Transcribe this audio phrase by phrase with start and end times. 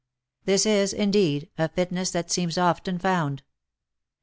[0.45, 3.43] This is, indeed, a fitness that seems often found.